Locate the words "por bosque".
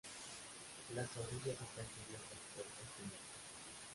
2.55-3.03